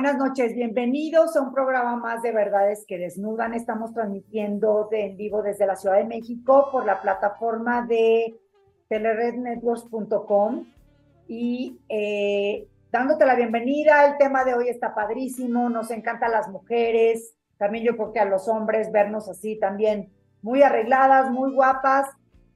[0.00, 0.54] Buenas noches.
[0.54, 3.52] Bienvenidos a un programa más de Verdades que Desnudan.
[3.52, 8.36] Estamos transmitiendo de en vivo desde la Ciudad de México por la plataforma de
[8.88, 10.66] telerednetworks.com
[11.26, 14.06] y eh, dándote la bienvenida.
[14.06, 15.68] El tema de hoy está padrísimo.
[15.68, 17.34] Nos encantan las mujeres.
[17.56, 22.08] También yo creo que a los hombres vernos así también muy arregladas, muy guapas.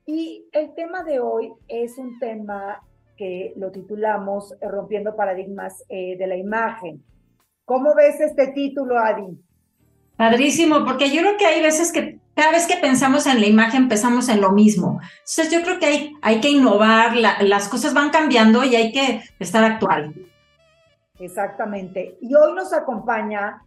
[0.06, 2.84] Y el tema de hoy es un tema
[3.16, 7.02] que lo titulamos Rompiendo Paradigmas eh, de la Imagen.
[7.72, 9.42] ¿Cómo ves este título, Adi?
[10.18, 13.88] Padrísimo, porque yo creo que hay veces que cada vez que pensamos en la imagen
[13.88, 15.00] pensamos en lo mismo.
[15.20, 19.22] Entonces yo creo que hay, hay que innovar, las cosas van cambiando y hay que
[19.38, 20.14] estar actual.
[21.18, 22.18] Exactamente.
[22.20, 23.62] Y hoy nos acompaña,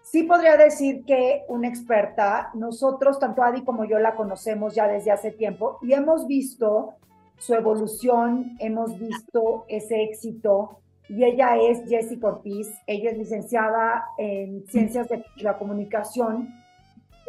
[0.00, 5.10] sí podría decir que una experta, nosotros, tanto Adi como yo la conocemos ya desde
[5.10, 6.94] hace tiempo y hemos visto
[7.36, 10.78] su evolución, hemos visto ese éxito
[11.08, 16.48] y ella es Jessie Ortiz, ella es licenciada en Ciencias de la Comunicación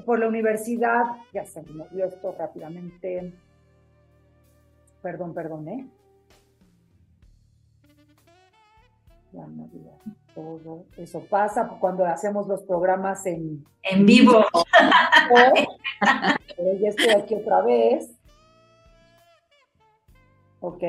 [0.06, 1.04] por la Universidad,
[1.34, 3.34] ya se me movió esto rápidamente,
[5.02, 5.88] perdón, perdón, ¿eh?
[9.32, 9.68] Ya me
[10.34, 14.46] todo, eso pasa cuando hacemos los programas en, en vivo.
[16.58, 18.16] Pero ya estoy aquí otra vez.
[20.66, 20.84] ¿ok?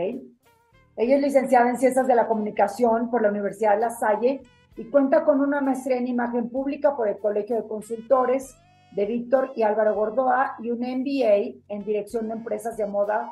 [0.96, 4.40] Ella es licenciada en Ciencias de la Comunicación por la Universidad de La Salle
[4.76, 8.56] y cuenta con una maestría en imagen pública por el Colegio de Consultores
[8.92, 13.30] de Víctor y Álvaro Gordoa y un MBA en Dirección de Empresas de Moda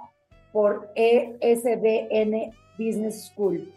[0.52, 3.72] por ESBN Business School.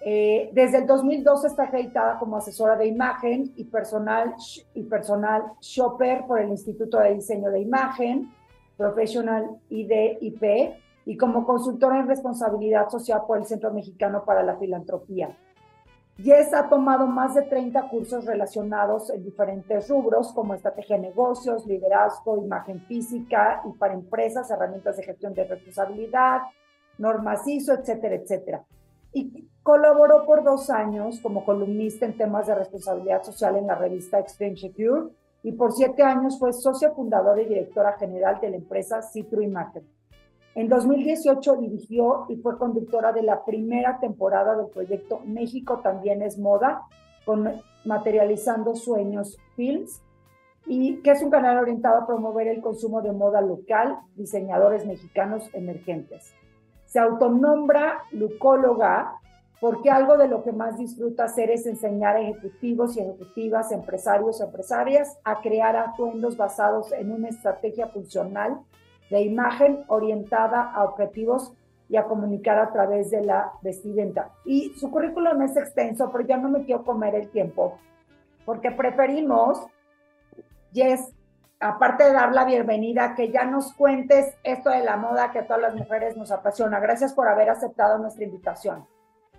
[0.00, 4.34] Eh, desde el 2012 está acreditada como asesora de imagen y personal,
[4.72, 8.32] y personal shopper por el Instituto de Diseño de Imagen,
[8.76, 15.34] Professional IDIP y como consultora en responsabilidad social por el Centro Mexicano para la Filantropía.
[16.18, 21.66] Jess ha tomado más de 30 cursos relacionados en diferentes rubros como estrategia de negocios,
[21.66, 26.40] liderazgo, imagen física y para empresas, herramientas de gestión de responsabilidad,
[26.98, 28.64] normas ISO, etcétera, etcétera.
[29.12, 34.18] Y colaboró por dos años como columnista en temas de responsabilidad social en la revista
[34.18, 35.10] Extreme Secure
[35.42, 39.84] y por siete años fue socia fundadora y directora general de la empresa Citru Imagen.
[40.56, 46.38] En 2018 dirigió y fue conductora de la primera temporada del proyecto México también es
[46.38, 46.84] moda,
[47.26, 50.00] con Materializando Sueños Films,
[50.64, 55.46] y que es un canal orientado a promover el consumo de moda local, diseñadores mexicanos
[55.52, 56.32] emergentes.
[56.86, 59.20] Se autonombra lucóloga
[59.60, 64.40] porque algo de lo que más disfruta hacer es enseñar a ejecutivos y ejecutivas, empresarios
[64.40, 68.60] y empresarias a crear atuendos basados en una estrategia funcional
[69.10, 71.52] de imagen orientada a objetivos
[71.88, 74.30] y a comunicar a través de la vestimenta.
[74.44, 77.78] Y su currículum es extenso, pero ya no me quiero comer el tiempo,
[78.44, 79.66] porque preferimos,
[80.72, 81.12] Jess,
[81.60, 85.46] aparte de dar la bienvenida, que ya nos cuentes esto de la moda que a
[85.46, 86.80] todas las mujeres nos apasiona.
[86.80, 88.86] Gracias por haber aceptado nuestra invitación.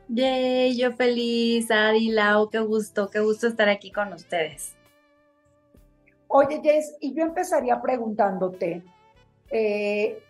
[0.10, 4.74] Yay, yo feliz, Adi, Lau, qué gusto, qué gusto estar aquí con ustedes.
[6.30, 8.84] Oye, Jess, y yo empezaría preguntándote,
[9.50, 10.22] eh,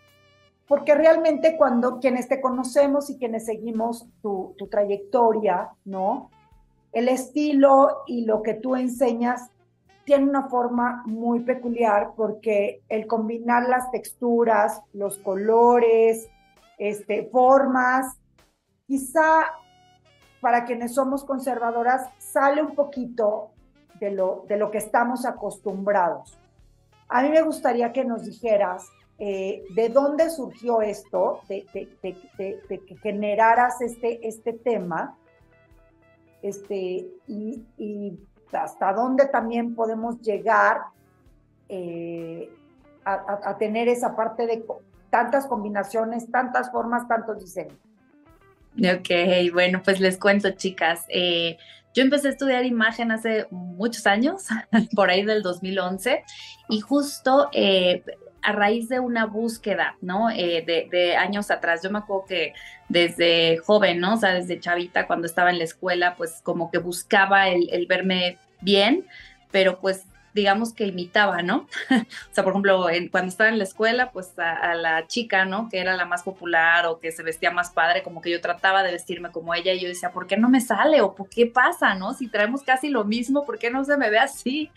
[0.68, 6.30] porque realmente cuando quienes te conocemos y quienes seguimos tu, trayectoria, ¿no?
[6.92, 9.50] El estilo y lo que tú enseñas
[10.04, 16.30] tiene una forma muy peculiar porque el combinar las texturas, los colores,
[16.78, 18.18] este, formas,
[18.88, 19.46] quizá
[20.42, 23.52] para quienes somos conservadoras sale un poquito
[24.00, 26.38] de lo, de lo que estamos acostumbrados.
[27.10, 31.66] A mí me gustaría que nos dijeras eh, de dónde surgió esto, de,
[32.04, 35.18] que generaras este, este tema,
[36.44, 38.19] este, y,
[38.52, 40.81] hasta dónde también podemos llegar
[41.68, 42.50] eh,
[43.04, 44.64] a, tener esa parte de
[45.10, 47.78] tantas combinaciones, tantas formas, tantos diseños.
[48.78, 49.10] Ok,
[49.52, 51.06] bueno, pues les cuento, chicas.
[51.10, 51.58] Eh,
[51.96, 54.46] yo empecé a estudiar imagen hace muchos años,
[54.96, 56.24] por ahí del 2011,
[56.69, 57.50] y justo
[58.48, 60.30] a raíz de una búsqueda, ¿no?
[60.30, 61.84] Eh, de, años atrás.
[61.84, 62.54] Yo me acuerdo que
[62.88, 64.14] desde joven, ¿no?
[64.14, 68.38] O sea, desde chavita, cuando estaba en la escuela, pues como que buscaba el, verme
[68.62, 69.06] bien,
[69.52, 71.68] pero pues digamos que imitaba, ¿no?
[71.92, 75.68] o sea, por ejemplo, cuando estaba en la escuela, pues a, la chica, ¿no?
[75.68, 78.82] Que era la más popular o que se vestía más padre, como que yo trataba
[78.82, 81.02] de vestirme como ella y yo decía, ¿por qué no me sale?
[81.02, 82.14] ¿O por qué pasa, no?
[82.14, 84.72] Si traemos casi lo mismo, ¿por qué no se me ve así?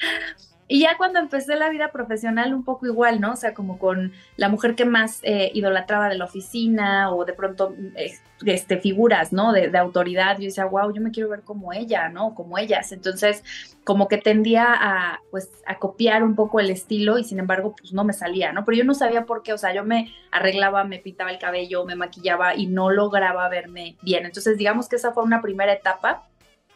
[0.72, 3.32] Y ya cuando empecé la vida profesional, un poco igual, ¿no?
[3.32, 7.32] O sea, como con la mujer que más eh, idolatraba de la oficina o de
[7.32, 8.12] pronto eh,
[8.46, 9.52] este, figuras, ¿no?
[9.52, 10.38] De, autoridad.
[10.38, 12.37] Yo decía, wow, yo me quiero ver como ella, ¿no?
[12.37, 12.93] Como ellas.
[12.93, 13.43] Entonces,
[13.82, 17.93] como que tendía a, pues, a copiar un poco el estilo y sin embargo, pues
[17.93, 18.64] no me salía, ¿no?
[18.64, 21.84] Pero yo no sabía por qué, o sea, yo me arreglaba, me pintaba el cabello,
[21.84, 24.25] me maquillaba y no lograba verme bien.
[24.25, 26.28] Entonces, digamos que esa fue una primera etapa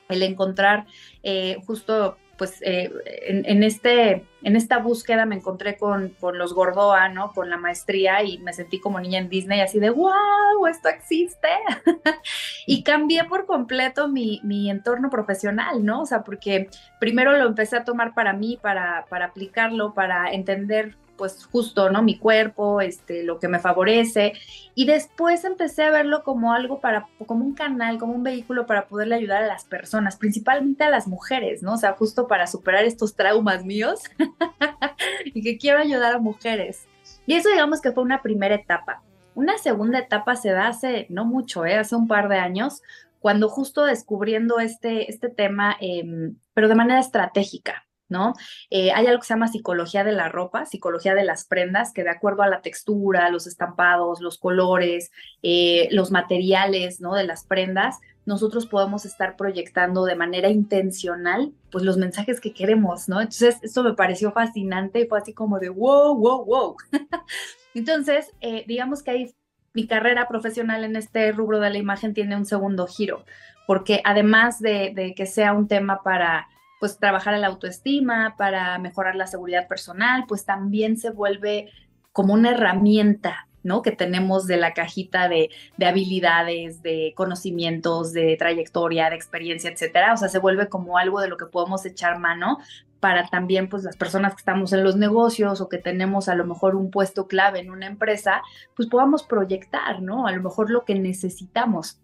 [0.08, 0.86] el encontrar
[1.22, 2.90] eh, justo pues eh,
[3.26, 7.32] en, este, en esta búsqueda me encontré con, con, los Gordoa, ¿no?
[7.32, 11.48] Con la maestría y me sentí como niña en Disney, así de, wow, esto existe.
[12.66, 16.02] y cambié por completo mi, mi, entorno profesional, ¿no?
[16.02, 20.96] O sea, porque primero lo empecé a tomar para mí, para, para aplicarlo, para entender
[21.16, 22.02] pues justo, ¿no?
[22.02, 24.32] Mi cuerpo, este, lo que me favorece.
[24.74, 28.88] Y después empecé a verlo como algo para, como un canal, como un vehículo para
[28.88, 31.74] poderle ayudar a las personas, principalmente a las mujeres, ¿no?
[31.74, 34.00] O sea, justo para superar estos traumas míos
[35.24, 36.86] y que quiero ayudar a mujeres.
[37.26, 39.02] Y eso digamos que fue una primera etapa.
[39.34, 41.76] Una segunda etapa se da hace no mucho, ¿eh?
[41.76, 42.82] hace un par de años,
[43.18, 48.34] cuando justo descubriendo este, este tema, em, pero de manera estratégica, ¿no?
[48.70, 52.04] Eh, hay algo que se llama psicología de la ropa, psicología de las prendas, que
[52.04, 55.10] de acuerdo a la textura, los estampados, los colores,
[55.42, 57.14] eh, los materiales, ¿no?
[57.14, 63.08] De las prendas, nosotros podemos estar proyectando de manera intencional, pues los mensajes que queremos,
[63.08, 63.20] ¿no?
[63.20, 66.76] Entonces, esto me pareció fascinante y fue así como de, wow, wow, wow.
[67.74, 69.34] Entonces, eh, digamos que ahí
[69.72, 73.24] mi carrera profesional en este rubro de la imagen tiene un segundo giro,
[73.66, 76.48] porque además de que sea un tema para
[76.84, 81.70] pues trabajar la autoestima, para mejorar la seguridad personal, pues también se vuelve
[82.12, 83.80] como una herramienta, ¿no?
[83.80, 85.48] Que tenemos de la cajita de,
[85.78, 90.12] de, habilidades, de conocimientos, de trayectoria, de experiencia, etcétera.
[90.12, 92.58] O sea, se vuelve como algo de lo que podemos echar mano
[93.00, 96.44] para también, pues, las personas que estamos en los negocios o que tenemos a lo
[96.44, 98.42] mejor un puesto clave en una empresa,
[98.76, 100.26] pues podamos proyectar, ¿no?
[100.26, 101.98] A lo mejor lo que necesitamos.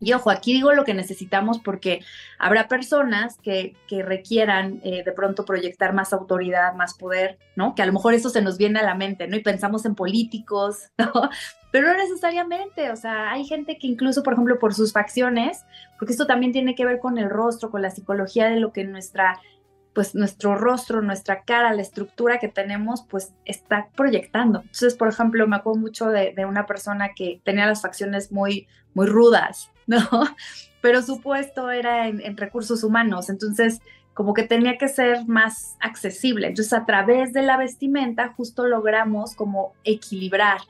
[0.00, 2.04] Y ojo, aquí digo lo que necesitamos porque
[2.38, 7.74] habrá personas que, que requieran eh, de pronto proyectar más autoridad, más poder, ¿no?
[7.74, 9.36] Que a lo mejor eso se nos viene a la mente, ¿no?
[9.36, 11.12] Y pensamos en políticos, ¿no?
[11.72, 15.64] Pero no necesariamente, o sea, hay gente que incluso, por ejemplo, por sus facciones,
[15.98, 18.84] porque esto también tiene que ver con el rostro, con la psicología de lo que
[18.84, 19.40] nuestra
[19.94, 24.60] pues nuestro rostro, nuestra cara, la estructura que tenemos, pues está proyectando.
[24.60, 28.68] Entonces, por ejemplo, me acuerdo mucho de, de una persona que tenía las facciones muy,
[28.94, 29.98] muy rudas, ¿no?
[30.80, 33.80] Pero su puesto era en, recursos humanos, entonces
[34.14, 36.48] como que tenía que ser más accesible.
[36.48, 40.60] Entonces a través de la vestimenta justo logramos como equilibrar.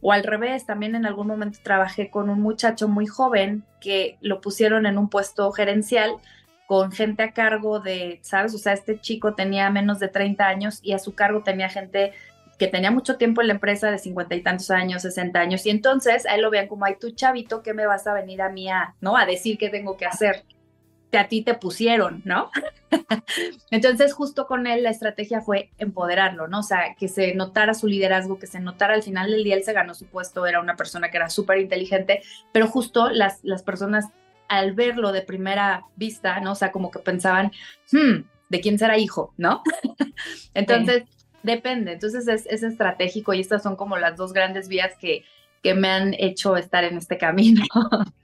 [0.00, 4.40] O al revés, también en algún momento trabajé con un muchacho muy joven que lo
[4.40, 6.12] pusieron en un puesto gerencial
[6.66, 8.54] con gente a cargo de, ¿sabes?
[8.54, 12.12] O sea, este chico tenía menos de 30 años y a su cargo tenía gente
[12.58, 15.70] que tenía mucho tiempo en la empresa de cincuenta y tantos años, 60 años, y
[15.70, 18.48] entonces a él lo vean como, ay, tú chavito, ¿qué me vas a venir a
[18.48, 19.16] mí a, ¿no?
[19.16, 20.44] A decir qué tengo que hacer,
[21.10, 22.50] que a ti te pusieron, ¿no?
[23.70, 26.60] entonces justo con él la estrategia fue empoderarlo, ¿no?
[26.60, 29.64] O sea, que se notara su liderazgo, que se notara al final del día él
[29.64, 33.62] se ganó su puesto, era una persona que era súper inteligente, pero justo las, las
[33.62, 34.06] personas
[34.48, 36.52] al verlo de primera vista, ¿no?
[36.52, 37.52] O sea, como que pensaban,
[37.92, 39.32] hmm, ¿de quién será hijo?
[39.36, 39.62] ¿No?
[40.54, 41.04] Entonces,
[41.44, 45.24] Depende, entonces es, estratégico y estas son como las dos grandes vías que,
[45.62, 47.64] que me han hecho estar en este camino.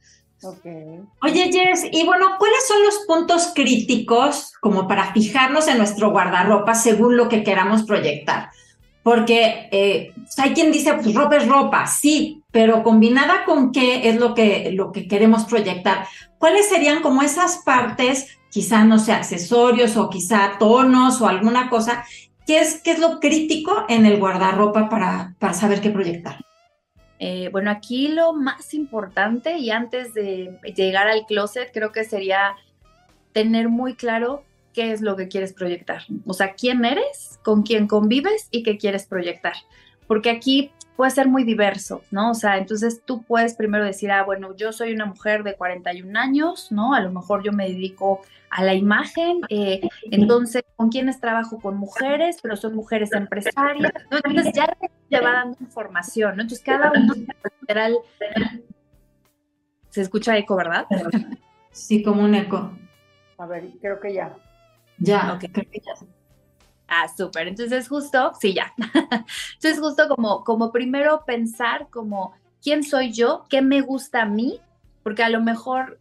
[0.42, 1.02] Okay.
[1.20, 6.74] Oye, Jess, y bueno, ¿cuáles son los puntos críticos como para fijarnos en nuestro guardarropa
[6.74, 8.48] según lo que queramos proyectar?
[9.02, 14.16] Porque eh, hay quien dice, pues ropa es ropa, sí, pero combinada con qué es
[14.16, 16.06] lo que, lo que queremos proyectar.
[16.38, 22.02] ¿Cuáles serían como esas partes, quizá, no sé, accesorios o quizá tonos o alguna cosa
[22.50, 26.44] ¿Qué es, qué es lo crítico en el guardarropa para, para saber qué proyectar?
[27.20, 32.56] Eh, bueno, aquí lo más importante y antes de llegar al closet creo que sería
[33.32, 34.42] tener muy claro
[34.72, 36.02] qué es lo que quieres proyectar.
[36.26, 39.54] O sea, quién eres, con quién convives y qué quieres proyectar.
[40.08, 42.32] Porque aquí puede ser muy diverso, ¿no?
[42.32, 46.18] O sea, entonces tú puedes primero decir, ah, bueno, yo soy una mujer de 41
[46.18, 46.94] años, ¿no?
[46.94, 48.20] A lo mejor yo me dedico
[48.50, 49.80] a la imagen, eh,
[50.10, 51.60] entonces, ¿con quiénes trabajo?
[51.60, 54.18] Con mujeres, pero son mujeres empresarias, ¿no?
[54.24, 54.76] Entonces ya
[55.08, 56.42] te va dando información, ¿no?
[56.42, 57.14] Entonces cada uno
[57.60, 57.96] literal
[59.88, 60.86] se escucha eco, ¿verdad?
[61.72, 62.72] Sí, como un eco.
[63.38, 64.34] A ver, creo que ya.
[64.98, 66.19] Ya, ok, creo que ya.
[66.92, 67.46] Ah, súper.
[67.46, 68.74] Entonces, justo, sí, ya.
[69.54, 73.46] Entonces, justo como, como primero pensar como, ¿quién soy yo?
[73.48, 74.60] ¿Qué me gusta a mí?
[75.04, 76.00] Porque a lo mejor,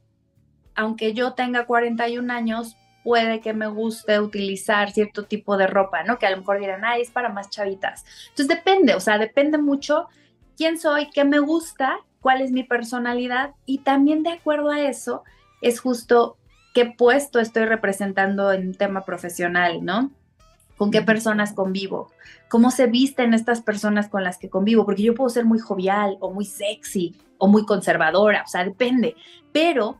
[0.73, 6.17] aunque yo tenga 41 años, puede que me guste utilizar cierto tipo de ropa, ¿no?
[6.17, 8.03] Que a lo mejor dirán, ay, es para más chavitas.
[8.29, 10.07] Entonces depende, o sea, depende mucho
[10.57, 15.23] quién soy, qué me gusta, cuál es mi personalidad y también de acuerdo a eso
[15.61, 16.37] es justo
[16.73, 20.11] qué puesto estoy representando en un tema profesional, ¿no?
[20.79, 22.09] Con qué personas convivo,
[22.47, 26.15] cómo se visten estas personas con las que convivo, porque yo puedo ser muy jovial
[26.21, 29.17] o muy sexy o muy conservadora, o sea, depende,
[29.51, 29.97] pero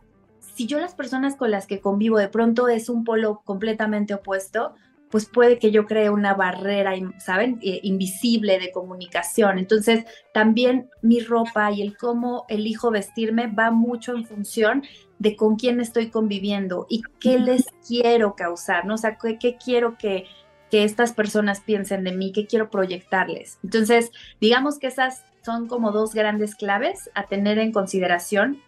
[0.56, 4.74] si yo las personas con las que convivo de pronto es un polo completamente opuesto,
[5.12, 7.60] pues puede que yo cree una barrera, ¿saben?
[7.62, 9.58] Eh, invisible de comunicación.
[9.58, 14.84] Entonces, también mi ropa y el cómo elijo vestirme va mucho en función
[15.18, 18.94] de con quién estoy conviviendo y qué les quiero causar, ¿no?
[18.94, 20.26] O sea, qué quiero que,
[20.70, 23.60] que estas personas piensen de mí, qué quiero proyectarles.
[23.64, 28.62] Entonces, digamos que esas son como dos grandes claves a tener en consideración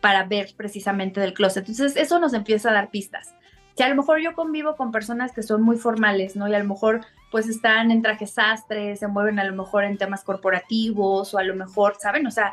[0.00, 1.68] para ver precisamente del closet.
[1.68, 3.34] Entonces, eso nos empieza a dar pistas.
[3.76, 6.48] Si a lo mejor yo convivo con personas que son muy formales, ¿no?
[6.48, 9.98] Y a lo mejor pues están en trajes sastres, se mueven a lo mejor en
[9.98, 12.26] temas corporativos o a lo mejor, ¿saben?
[12.28, 12.52] O sea,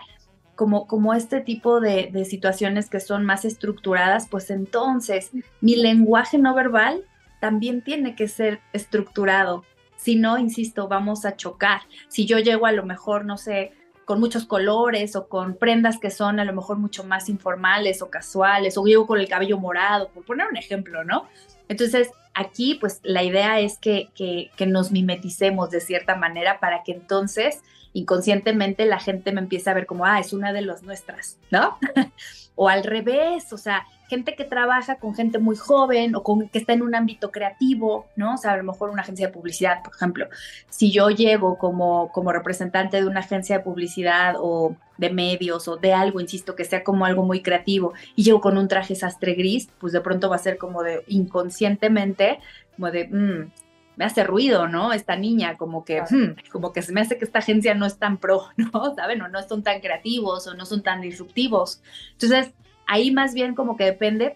[0.56, 5.30] como, como este tipo de, de situaciones que son más estructuradas, pues entonces
[5.60, 7.04] mi lenguaje no verbal
[7.42, 9.66] también tiene que ser estructurado.
[9.98, 11.82] Si no, insisto, vamos a chocar.
[12.08, 13.74] Si yo llego a lo mejor, no sé,
[14.06, 18.10] con muchos colores o con prendas que son a lo mejor mucho más informales o
[18.10, 21.28] casuales, o llego con el cabello morado, por poner un ejemplo, ¿no?
[21.68, 26.84] Entonces, aquí, pues la idea es que, que, que nos mimeticemos de cierta manera para
[26.84, 27.62] que entonces
[27.94, 31.78] inconscientemente la gente me empiece a ver como, ah, es una de las nuestras, ¿no?
[32.56, 36.60] o al revés, o sea, gente que trabaja con gente muy joven o con que
[36.60, 38.34] está en un ámbito creativo, ¿no?
[38.34, 40.28] O sea, a lo mejor una agencia de publicidad, por ejemplo.
[40.70, 45.78] Si yo llego como, como representante de una agencia de publicidad o de medios o
[45.78, 49.34] de algo, insisto, que sea como algo muy creativo y llego con un traje sastre
[49.34, 52.40] gris, pues de pronto va a ser como de inconscientemente,
[52.76, 53.50] como de, mmm,
[53.96, 54.92] me hace ruido, ¿no?
[54.92, 57.98] Esta niña, como que, hmm, como que se me hace que esta agencia no es
[57.98, 58.94] tan pro, ¿no?
[58.94, 59.22] ¿Saben?
[59.22, 61.82] O no son tan creativos o no son tan disruptivos.
[62.12, 62.54] Entonces,
[62.92, 64.36] Ahí más bien como que depende.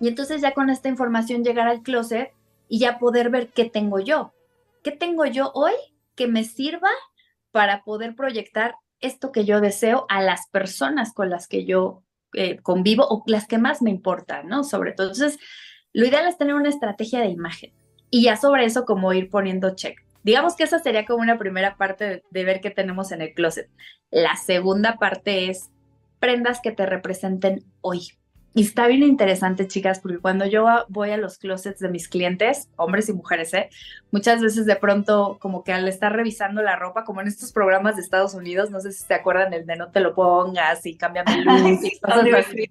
[0.00, 2.32] Y entonces ya con esta información llegar al closet
[2.66, 4.32] y ya poder ver qué tengo yo.
[4.82, 5.74] ¿Qué tengo yo hoy
[6.14, 6.88] que me sirva
[7.50, 12.02] para poder proyectar esto que yo deseo a las personas con las que yo
[12.32, 14.64] eh, convivo o las que más me importan, ¿no?
[14.64, 15.08] Sobre todo.
[15.08, 15.38] Entonces,
[15.92, 17.74] lo ideal es tener una estrategia de imagen
[18.08, 19.98] y ya sobre eso como ir poniendo check.
[20.22, 23.68] Digamos que esa sería como una primera parte de ver qué tenemos en el closet.
[24.10, 25.68] La segunda parte es
[26.20, 28.12] prendas que te representen hoy.
[28.52, 32.68] Y está bien interesante, chicas, porque cuando yo voy a los closets de mis clientes,
[32.74, 33.70] hombres y mujeres, ¿eh?
[34.10, 37.94] muchas veces de pronto, como que al estar revisando la ropa, como en estos programas
[37.94, 40.96] de Estados Unidos, no sé si se acuerdan el de no te lo pongas y
[40.96, 42.70] cambia mi luz y cosas así.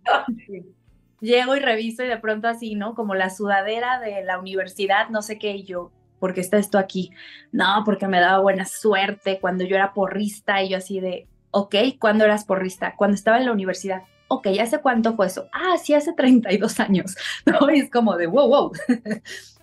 [1.22, 2.94] Llego y reviso y de pronto así, ¿no?
[2.94, 6.78] Como la sudadera de la universidad, no sé qué, y yo, ¿por qué está esto
[6.78, 7.12] aquí?
[7.54, 11.76] No, porque me daba buena suerte cuando yo era porrista y yo así de, Ok,
[12.00, 12.96] ¿cuándo eras porrista?
[12.96, 14.04] Cuando estaba en la universidad.
[14.28, 15.50] Ok, ¿hace cuánto fue eso?
[15.52, 17.16] Ah, sí, hace 32 años.
[17.46, 17.72] ¿No?
[17.72, 18.72] Y es como de wow, wow.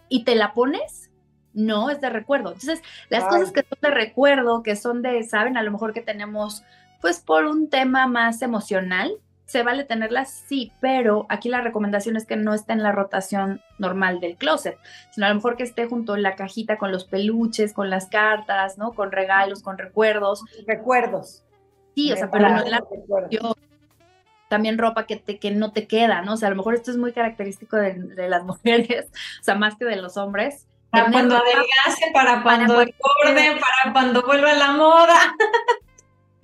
[0.08, 1.10] ¿Y te la pones?
[1.52, 2.52] No, es de recuerdo.
[2.52, 6.02] Entonces, las cosas que son de recuerdo, que son de, saben, a lo mejor que
[6.02, 6.64] tenemos,
[7.00, 9.12] pues por un tema más emocional,
[9.46, 13.62] se vale tenerlas, sí, pero aquí la recomendación es que no esté en la rotación
[13.78, 14.76] normal del closet,
[15.12, 18.06] sino a lo mejor que esté junto en la cajita con los peluches, con las
[18.06, 18.92] cartas, ¿no?
[18.92, 20.42] Con regalos, con recuerdos.
[20.66, 21.45] Recuerdos.
[21.96, 22.82] Sí, o sea, pero no la
[23.30, 23.56] yo,
[24.48, 26.34] también ropa que, te, que no te queda, ¿no?
[26.34, 29.06] O sea, a lo mejor esto es muy característico de, las mujeres,
[29.40, 30.66] o sea, más que de los hombres.
[30.90, 35.34] Para cuando adelgace, para cuando engorde, para cuando vuelva a la moda.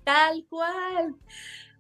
[0.05, 1.17] Tal cual.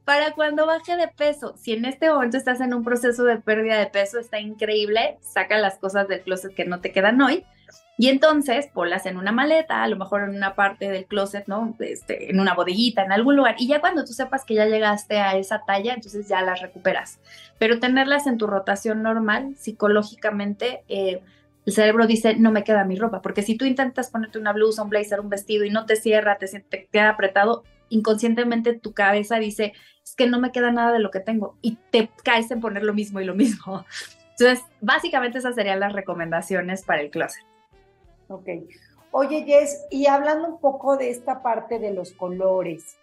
[0.04, 1.54] Para cuando baje de peso.
[1.56, 5.16] Si en este momento estás en un proceso de pérdida de peso, está increíble.
[5.22, 7.46] Saca las cosas del closet que no te quedan hoy
[7.98, 11.76] y entonces ponlas en una maleta, a lo mejor en una parte del closet, ¿no?
[11.78, 13.56] Este, en una bodeguita, en algún lugar.
[13.58, 17.20] Y ya cuando tú sepas que ya llegaste a esa talla, entonces ya las recuperas.
[17.58, 21.22] Pero tenerlas en tu rotación normal, psicológicamente, eh,
[21.66, 23.20] el cerebro dice, no me queda mi ropa.
[23.20, 26.38] Porque si tú intentas ponerte una blusa, un blazer, un vestido y no te cierra,
[26.38, 30.98] te, te queda apretado, inconscientemente tu cabeza dice, es que no me queda nada de
[30.98, 31.56] lo que tengo.
[31.60, 33.84] Y te caes en poner lo mismo y lo mismo.
[34.38, 37.51] Entonces, básicamente esas serían las recomendaciones para el closet.
[38.28, 38.48] Ok.
[39.10, 42.96] Oye, Jess, y hablando un poco de esta parte de los colores,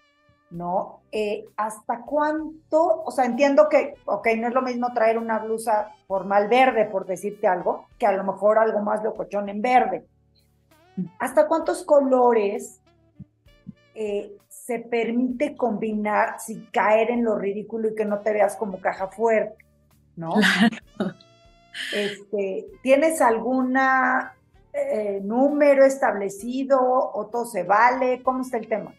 [0.50, 1.02] ¿no?
[1.12, 3.04] Eh, ¿Hasta cuánto?
[3.04, 7.06] O sea, entiendo que, ok, no es lo mismo traer una blusa formal verde, por
[7.06, 10.08] decirte algo, que a lo mejor algo más locochón en verde.
[11.20, 12.82] ¿Hasta cuántos colores
[13.94, 18.80] eh, se permite combinar sin caer en lo ridículo y que no te veas como
[18.80, 19.64] caja fuerte,
[20.16, 20.34] ¿no?
[21.94, 24.36] Este, ¿Tienes alguna
[24.74, 28.22] eh, número establecido o todo se vale?
[28.24, 28.94] ¿Cómo está el tema?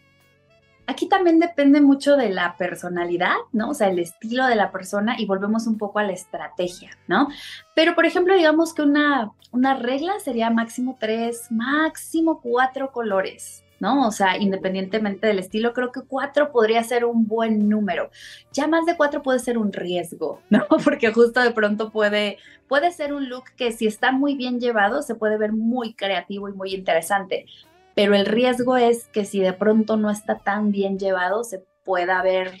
[0.87, 3.69] Aquí también depende mucho de la personalidad, ¿no?
[3.69, 7.29] O sea, el estilo de la persona y volvemos un poco a la estrategia, ¿no?
[7.75, 14.07] Pero, por ejemplo, digamos que una, una regla sería máximo tres, máximo cuatro colores, ¿no?
[14.07, 18.09] O sea, independientemente del estilo, creo que cuatro podría ser un buen número.
[18.53, 20.65] Ya más de cuatro puede ser un riesgo, ¿no?
[20.83, 22.37] Porque justo de pronto puede,
[22.69, 26.47] puede ser un look que si está muy bien llevado se puede ver muy creativo
[26.47, 27.45] y muy interesante
[27.93, 32.21] pero el riesgo es que si de pronto no está tan bien llevado, se pueda
[32.21, 32.53] ver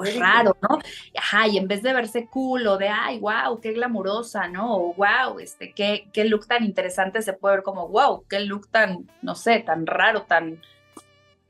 [0.00, 0.78] pues raro, ¿no?
[1.16, 4.76] Ajá, y en vez de verse cool o de, ay, wow, qué glamurosa, ¿no?
[4.76, 8.68] O wow, este, qué, qué look tan interesante, se puede ver como, wow, qué look
[8.70, 10.60] tan, no sé, tan raro, tan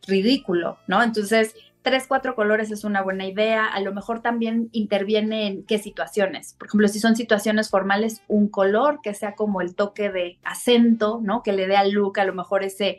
[0.07, 1.01] ridículo, ¿no?
[1.01, 3.67] Entonces, tres, cuatro colores es una buena idea.
[3.67, 6.55] A lo mejor también interviene en qué situaciones.
[6.59, 11.21] Por ejemplo, si son situaciones formales, un color que sea como el toque de acento,
[11.23, 11.43] ¿no?
[11.43, 12.99] Que le dé al look a lo mejor ese,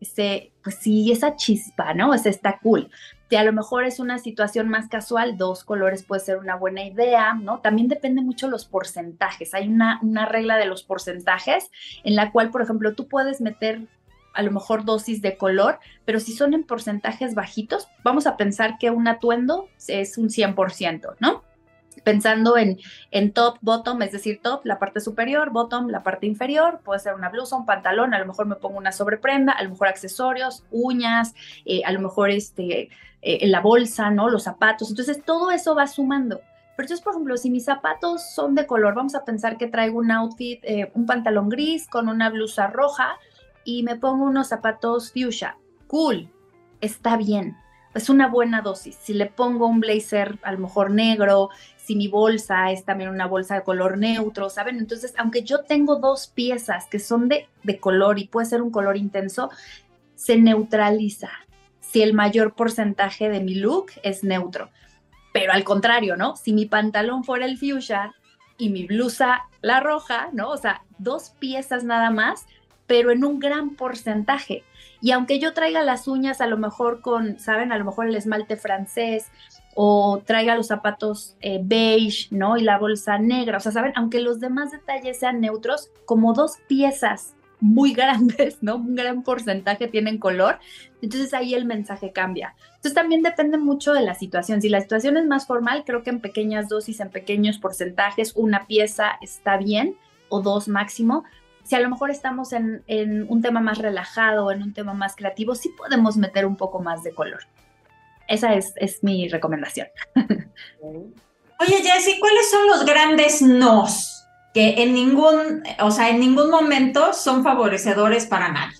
[0.00, 2.14] ese, pues sí, esa chispa, ¿no?
[2.14, 2.90] Ese está cool.
[3.30, 6.84] Si a lo mejor es una situación más casual, dos colores puede ser una buena
[6.84, 7.60] idea, ¿no?
[7.60, 9.54] También depende mucho los porcentajes.
[9.54, 11.70] Hay una, una regla de los porcentajes
[12.02, 13.86] en la cual, por ejemplo, tú puedes meter
[14.34, 18.78] a lo mejor dosis de color, pero si son en porcentajes bajitos, vamos a pensar
[18.78, 21.44] que un atuendo es un 100%, ¿no?
[22.04, 22.78] Pensando en,
[23.10, 27.14] en top, bottom, es decir, top, la parte superior, bottom, la parte inferior, puede ser
[27.14, 30.64] una blusa, un pantalón, a lo mejor me pongo una sobreprenda, a lo mejor accesorios,
[30.70, 31.34] uñas,
[31.64, 32.88] eh, a lo mejor este,
[33.22, 34.28] eh, la bolsa, ¿no?
[34.28, 34.90] Los zapatos.
[34.90, 36.40] Entonces, todo eso va sumando.
[36.76, 39.98] Pero entonces, por ejemplo, si mis zapatos son de color, vamos a pensar que traigo
[39.98, 43.18] un outfit, eh, un pantalón gris con una blusa roja,
[43.64, 45.56] y me pongo unos zapatos fuchsia.
[45.86, 46.30] Cool,
[46.80, 47.56] está bien.
[47.94, 48.96] Es una buena dosis.
[48.96, 53.26] Si le pongo un blazer a lo mejor negro, si mi bolsa es también una
[53.26, 54.78] bolsa de color neutro, ¿saben?
[54.78, 58.70] Entonces, aunque yo tengo dos piezas que son de, de color y puede ser un
[58.70, 59.50] color intenso,
[60.14, 61.30] se neutraliza
[61.80, 64.70] si el mayor porcentaje de mi look es neutro.
[65.32, 66.36] Pero al contrario, ¿no?
[66.36, 68.14] Si mi pantalón fuera el fuchsia
[68.56, 70.50] y mi blusa la roja, ¿no?
[70.50, 72.46] O sea, dos piezas nada más,
[72.90, 74.64] pero en un gran porcentaje.
[75.00, 77.70] Y aunque yo traiga las uñas a lo mejor con, ¿saben?
[77.70, 79.30] A lo mejor el esmalte francés
[79.76, 82.56] o traiga los zapatos eh, beige, ¿no?
[82.56, 83.92] Y la bolsa negra, o sea, ¿saben?
[83.94, 88.74] Aunque los demás detalles sean neutros, como dos piezas muy grandes, ¿no?
[88.74, 90.58] Un gran porcentaje tienen color,
[91.00, 92.56] entonces ahí el mensaje cambia.
[92.70, 94.60] Entonces también depende mucho de la situación.
[94.60, 98.66] Si la situación es más formal, creo que en pequeñas dosis, en pequeños porcentajes, una
[98.66, 99.94] pieza está bien
[100.28, 101.24] o dos máximo,
[101.64, 102.82] si a lo mejor estamos en,
[103.28, 107.02] un tema más relajado, en un tema más creativo, sí podemos meter un poco más
[107.02, 107.44] de color.
[108.28, 109.88] Esa es, mi recomendación.
[110.14, 117.12] Oye, Jessy, ¿cuáles son los grandes nos que en ningún, o sea, en ningún momento
[117.12, 118.76] son favorecedores para nadie?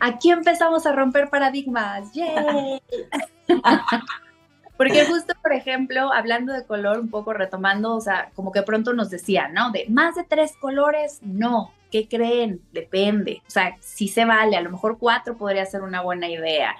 [0.00, 2.12] Aquí empezamos a romper paradigmas.
[2.12, 2.82] ¡Yay!
[4.76, 8.92] Porque justo, por ejemplo, hablando de color, un poco retomando, o sea, como que pronto
[8.92, 9.70] nos decían, ¿no?
[9.70, 11.72] De más de tres colores, no.
[11.90, 12.62] ¿Qué creen?
[12.72, 13.42] Depende.
[13.46, 16.74] O sea, si se vale, a lo mejor cuatro podría ser una buena idea.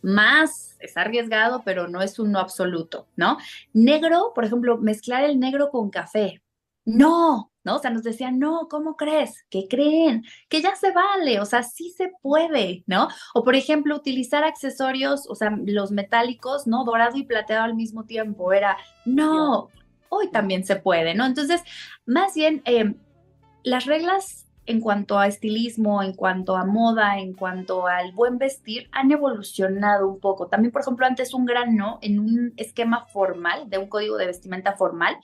[0.00, 3.38] Más es arriesgado, pero no es un no absoluto, ¿no?
[3.72, 6.42] Negro, por ejemplo, mezclar el negro con café.
[6.84, 7.76] No, ¿no?
[7.76, 9.44] O sea, nos decían, no, ¿cómo crees?
[9.50, 10.24] ¿Qué creen?
[10.48, 13.08] Que ya se vale, o sea, sí se puede, ¿no?
[13.34, 16.84] O por ejemplo, utilizar accesorios, o sea, los metálicos, ¿no?
[16.84, 19.68] Dorado y plateado al mismo tiempo, era, no,
[20.08, 21.26] hoy también se puede, ¿no?
[21.26, 21.62] Entonces,
[22.06, 22.96] más bien, em,
[23.64, 28.88] las reglas en cuanto a estilismo, en cuanto a moda, en cuanto al buen vestir,
[28.92, 30.48] han evolucionado un poco.
[30.48, 34.26] También, por ejemplo, antes un gran no en un esquema formal, de un código de
[34.26, 35.18] vestimenta formal,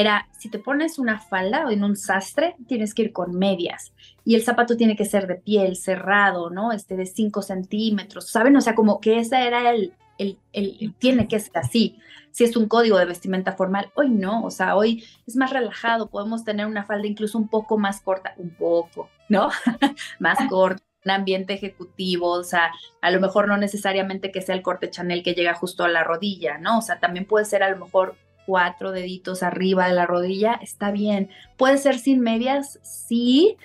[0.00, 3.92] era, si te pones una falda o en un sastre, tienes que ir con medias.
[4.24, 6.72] Y el zapato tiene que ser de piel, cerrado, ¿no?
[6.72, 8.56] Este de 5 centímetros, ¿saben?
[8.56, 11.98] O sea, como que ese era el, el, el, tiene que ser así.
[12.30, 16.10] Si es un código de vestimenta formal, hoy no, o sea, hoy es más relajado,
[16.10, 19.50] podemos tener una falda incluso un poco más corta, un poco, ¿no?
[20.20, 24.62] más corta un ambiente ejecutivo, o sea, a lo mejor no necesariamente que sea el
[24.62, 26.78] corte Chanel que llega justo a la rodilla, ¿no?
[26.78, 28.16] O sea, también puede ser a lo mejor
[28.48, 31.28] cuatro deditos arriba de la rodilla, está bien.
[31.58, 33.58] Puede ser sin medias, sí,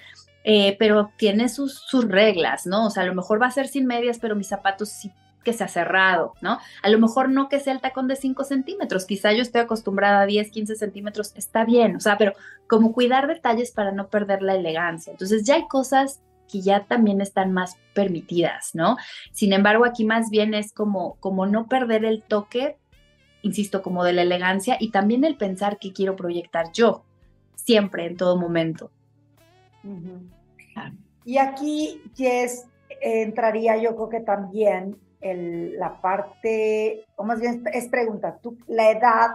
[0.43, 2.87] eh, pero tiene sus, reglas, ¿no?
[2.87, 5.13] O sea, a lo mejor va a ser sin medias, pero mis zapatos sí
[5.45, 6.59] que sea cerrado, ¿no?
[6.81, 10.21] A lo mejor no que sea el tacón de 5 centímetros, quizá yo estoy acostumbrada
[10.21, 12.33] a 10, 15 centímetros, está bien, o sea, pero
[12.67, 15.11] como cuidar detalles para no perder la elegancia.
[15.11, 18.97] Entonces ya hay cosas que ya también están más permitidas, ¿no?
[19.31, 22.77] Sin embargo, aquí más bien es como, como no perder el toque,
[23.43, 27.03] insisto, como de la elegancia y también el pensar que quiero proyectar yo.
[27.56, 28.91] siempre, en todo momento.
[31.23, 32.65] Y aquí, Jess,
[33.01, 38.91] entraría yo creo que también el, la parte, o más bien es pregunta, ¿tú, ¿la
[38.91, 39.29] edad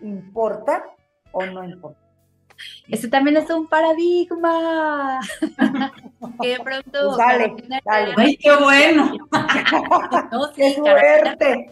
[0.00, 0.84] importa
[1.32, 2.00] o no importa?
[2.88, 5.20] Ese también es un paradigma.
[6.40, 6.90] que de pronto.
[6.92, 8.14] Pues dale, dale.
[8.16, 9.12] ¡Ay, qué bueno!
[10.32, 11.70] no, ¡Qué suerte!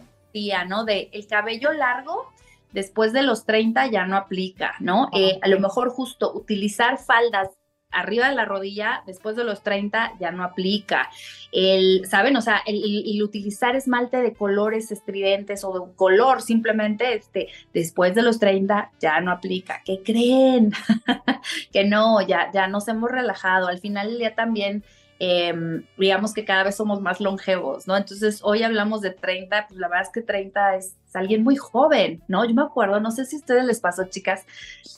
[0.66, 0.84] ¿No?
[0.84, 2.32] De el cabello largo
[2.72, 5.08] después de los 30 ya no aplica, ¿no?
[5.12, 7.50] Eh, a lo mejor justo utilizar faldas
[7.92, 11.10] arriba de la rodilla, después de los 30 ya no aplica.
[11.52, 12.36] El, ¿saben?
[12.36, 18.14] O sea, el, utilizar esmalte de colores estridentes o de un color simplemente este, después
[18.14, 19.82] de los 30 ya no aplica.
[19.84, 20.72] ¿Qué creen?
[21.72, 23.68] que no, ya, ya nos hemos relajado.
[23.68, 24.82] Al final del día también
[25.24, 27.96] Em, digamos que cada vez somos más longevos, ¿no?
[27.96, 32.24] Entonces, hoy hablamos de 30, pues la verdad es que 30 es, alguien muy joven,
[32.26, 32.44] ¿no?
[32.44, 34.44] Yo me acuerdo, no sé si a ustedes les pasó, chicas,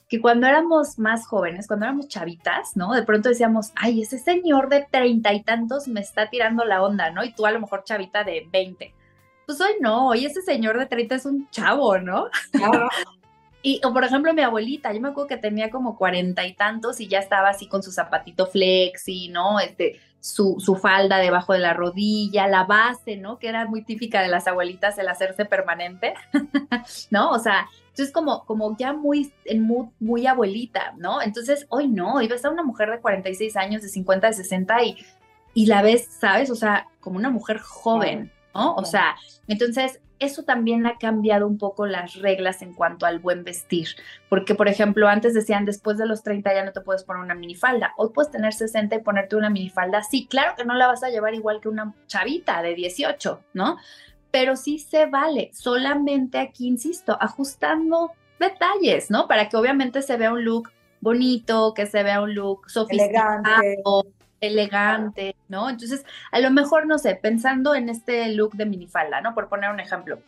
[0.08, 2.94] que cuando éramos más jóvenes, cuando éramos chavitas, ¿no?
[2.94, 7.10] De pronto decíamos, ay, ese señor de treinta y tantos me está tirando la onda,
[7.10, 7.22] ¿no?
[7.22, 8.94] Y tú a lo mejor chavita de 20.
[9.44, 12.28] Pues hoy no, hoy ese señor de 30 es un chavo, ¿no?
[12.50, 12.88] Claro.
[13.66, 17.00] Y, o por ejemplo, mi abuelita, yo me acuerdo que tenía como cuarenta y tantos
[17.00, 19.59] y ya estaba así con su zapatito flexi, ¿no?
[19.59, 23.38] Este, su, su, falda debajo de la rodilla, la base, ¿no?
[23.38, 26.12] Que era muy típica de las abuelitas el hacerse permanente,
[27.11, 27.31] ¿no?
[27.31, 31.22] O sea, entonces como, como ya muy, mood, muy abuelita, ¿no?
[31.22, 34.85] Entonces, hoy no, iba a estar una mujer de 46 años, de 50, de 60
[34.85, 34.96] y,
[35.55, 36.50] y la ves, ¿sabes?
[36.50, 38.74] O sea, como una mujer joven, ¿no?
[38.74, 39.16] O sea,
[39.48, 43.88] entonces eso también ha cambiado un poco las reglas en cuanto al buen vestir,
[44.29, 47.35] porque por ejemplo antes decían después de los 30 ya no te puedes poner una
[47.35, 51.03] minifalda, hoy puedes tener 60 y ponerte una minifalda, sí, claro que no la vas
[51.03, 53.77] a llevar igual que una chavita de 18, ¿no?
[54.31, 59.29] Pero sí se vale, solamente aquí, insisto, ajustando detalles, ¿no?
[59.29, 63.83] Para que obviamente se vea un look bonito, que se vea un look sofisticado, elegante,
[65.48, 65.70] ¿no?
[65.70, 69.35] Entonces, a lo mejor, no sé, pensando en este look de minifalda, ¿no?
[69.35, 70.20] Por poner un ejemplo.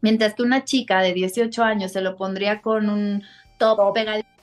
[0.00, 3.22] Mientras que una chica de 18 años se lo pondría con un
[3.64, 4.34] top, pegadito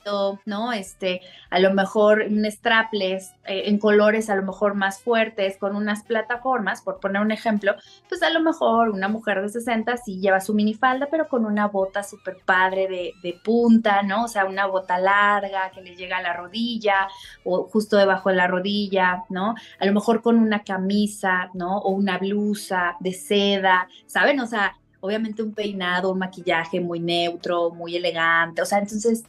[0.46, 0.74] ¿no?
[0.74, 5.76] Este, a lo mejor un strapless eh, en colores a lo mejor más fuertes, con
[5.76, 7.76] unas plataformas, por poner un ejemplo,
[8.10, 11.68] pues a lo mejor una mujer de 60 sí lleva su minifalda, pero con una
[11.68, 14.26] bota súper padre de, de, punta, ¿no?
[14.26, 17.08] O sea, una bota larga que le llega a la rodilla
[17.44, 19.56] o justo debajo de la rodilla, ¿no?
[19.80, 21.78] A lo mejor con una camisa, ¿no?
[21.80, 24.40] O una blusa de seda, ¿saben?
[24.40, 29.26] O sea, obviamente un peinado, un maquillaje muy neutro, muy elegante, o sea, entonces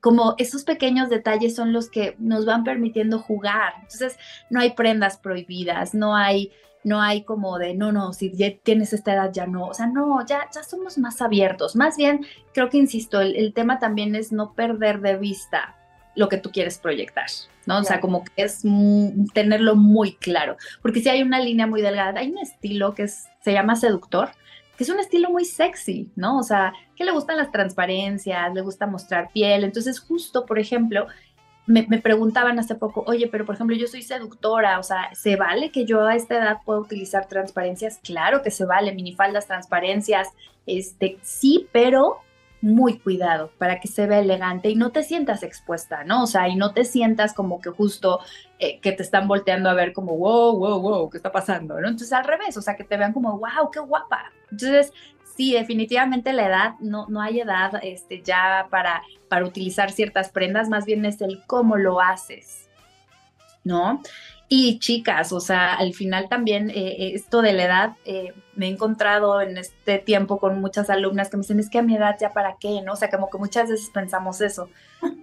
[0.00, 3.72] como esos pequeños detalles son los que nos van permitiendo jugar.
[3.80, 4.18] Entonces,
[4.50, 6.52] no hay prendas prohibidas, no hay
[6.84, 9.86] no hay como de, no, no, si ya tienes esta edad ya no, o sea,
[9.86, 11.74] no, ya, ya somos más abiertos.
[11.74, 15.76] Más bien, creo que, insisto, el, tema también es no perder de vista
[16.14, 17.26] lo que tú quieres proyectar,
[17.66, 17.78] ¿no?
[17.78, 18.62] O sea, como que es
[19.32, 23.52] tenerlo muy claro, porque si hay una línea muy delgada, hay un estilo que se
[23.52, 24.30] llama seductor,
[24.76, 26.38] que es un estilo muy sexy, ¿no?
[26.38, 29.64] O sea, que le gustan las transparencias, le gusta mostrar piel.
[29.64, 31.06] Entonces, justo, por ejemplo,
[31.66, 35.70] me, preguntaban hace poco, oye, pero por ejemplo, yo soy seductora, o sea, ¿se vale
[35.70, 37.98] que yo a esta edad pueda utilizar transparencias?
[38.02, 40.28] Claro que se vale, minifaldas, transparencias,
[40.66, 42.18] este, sí, pero
[42.60, 46.22] muy cuidado para que se vea elegante y no te sientas expuesta, ¿no?
[46.22, 48.20] O sea, y no te sientas como que justo
[48.58, 51.78] eh, que te están volteando a ver como, wow, wow, wow, ¿qué está pasando?
[51.78, 51.88] ¿no?
[51.88, 54.32] Entonces al revés, o sea, que te vean como, wow, qué guapa.
[54.54, 54.92] Entonces,
[55.36, 60.68] sí, definitivamente la edad, no, no hay edad este, ya para, para utilizar ciertas prendas,
[60.68, 62.68] más bien es el cómo lo haces,
[63.64, 64.00] ¿no?
[64.48, 68.66] Y chicas, o sea, al final también eh, eh, esto de la edad, eh, me
[68.66, 71.96] he encontrado en este tiempo con muchas alumnas que me dicen, es que a mi
[71.96, 72.92] edad ya para qué, ¿no?
[72.92, 74.68] O sea, como que muchas veces pensamos eso.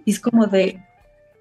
[0.04, 0.84] Y es como de,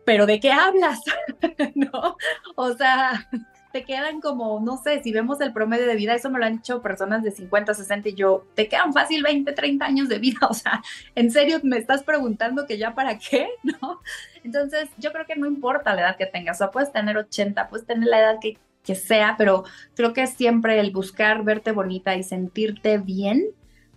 [0.06, 1.02] pero ¿de qué hablas?
[1.76, 2.18] ¿No?
[2.56, 3.28] O sea,
[3.72, 6.58] te quedan como, no sé, si vemos el promedio de vida, eso me lo han
[6.58, 10.40] dicho personas de 50, 60 y yo, te quedan fácil 20, 30 años de vida,
[10.50, 10.82] o sea,
[11.16, 13.50] ¿en serio me estás preguntando que ya para qué?
[13.64, 14.02] ¿No?
[14.44, 17.70] Entonces, yo creo que no importa la edad que tengas, o sea, puedes tener 80,
[17.70, 19.64] puedes tener la edad que, que sea, pero
[19.96, 23.46] creo que siempre el buscar verte bonita y sentirte bien,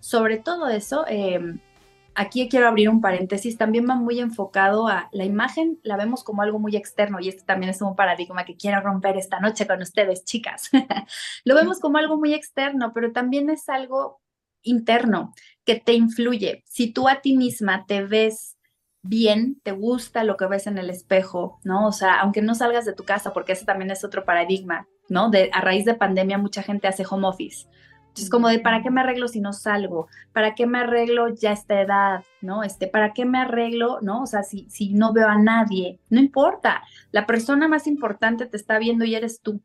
[0.00, 1.56] sobre todo eso, eh,
[2.14, 6.42] aquí quiero abrir un paréntesis, también va muy enfocado a la imagen, la vemos como
[6.42, 9.83] algo muy externo y este también es un paradigma que quiero romper esta noche con
[9.83, 10.70] ustedes, chicas.
[11.44, 14.20] Lo vemos como algo muy externo, pero también es algo
[14.62, 16.62] interno que te influye.
[16.66, 18.57] Si tú a ti misma te ves
[19.03, 21.87] bien, te gusta lo que ves en el espejo, ¿no?
[21.87, 25.29] O sea, aunque no salgas de tu casa, porque ese también es otro paradigma, ¿no?
[25.29, 27.66] De, a raíz de pandemia mucha gente hace home office
[28.14, 30.07] Entonces, como de, ¿para qué me arreglo si no salgo?
[30.33, 32.22] ¿Para qué me arreglo ya a esta edad?
[32.42, 32.62] ¿No?
[32.62, 33.98] Este, ¿para qué me arreglo?
[34.03, 34.22] ¿No?
[34.22, 36.85] O sea, si, si no veo a nadie, no importa.
[37.11, 39.61] La persona más importante te está viendo y eres tú.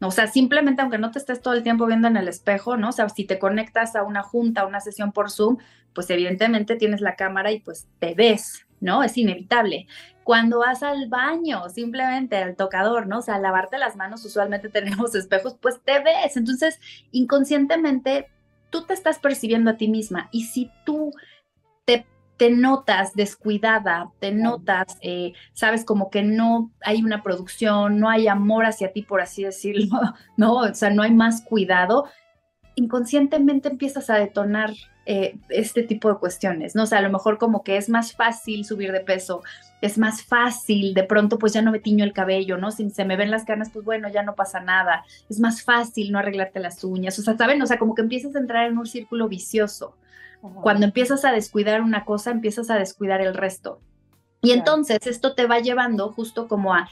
[0.00, 2.90] O sea, simplemente aunque no te estés todo el tiempo viendo en el espejo, ¿no?
[2.90, 5.56] O sea, si te conectas a una junta, a una sesión por Zoom,
[5.92, 9.02] pues evidentemente tienes la cámara y pues te ves, ¿no?
[9.02, 9.88] Es inevitable.
[10.28, 13.20] Cuando vas al baño, simplemente al tocador, ¿no?
[13.20, 16.36] O sea, lavarte las manos, usualmente tenemos espejos, pues te ves.
[16.36, 16.78] Entonces,
[17.12, 18.28] inconscientemente,
[18.68, 20.28] tú te estás percibiendo a ti misma.
[20.30, 21.12] Y si tú
[21.86, 22.04] te,
[22.36, 28.28] te notas descuidada, te notas, eh, sabes, como que no hay una producción, no hay
[28.28, 29.98] amor hacia ti, por así decirlo,
[30.36, 30.56] ¿no?
[30.56, 32.04] O sea, no hay más cuidado,
[32.74, 34.74] inconscientemente empiezas a detonar
[35.10, 36.82] eh, este tipo de cuestiones, ¿no?
[36.82, 39.42] O sea, a lo mejor como que es más fácil subir de peso,
[39.80, 42.70] es más fácil, de pronto pues ya no me tiño el cabello, ¿no?
[42.70, 46.12] Si se me ven las canas, pues bueno, ya no pasa nada, es más fácil
[46.12, 47.62] no arreglarte las uñas, o sea, ¿saben?
[47.62, 49.96] O sea, como que empiezas a entrar en un círculo vicioso.
[50.60, 53.80] Cuando empiezas a descuidar una cosa, empiezas a descuidar el resto.
[54.42, 56.86] Y entonces esto te va llevando justo como a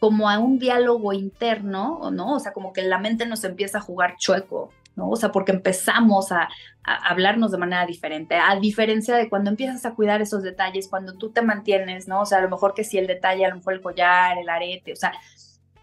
[0.00, 2.36] como a un diálogo interno, ¿no?
[2.36, 5.08] O sea, como que la mente nos empieza a jugar chueco, ¿no?
[5.08, 6.48] O sea, porque empezamos a,
[6.82, 11.30] hablarnos de manera diferente, a diferencia de cuando empiezas a cuidar esos detalles, cuando tú
[11.30, 12.22] te mantienes, ¿no?
[12.22, 14.48] O sea, a lo mejor que si el detalle, a lo mejor el collar, el
[14.48, 15.12] arete, o sea,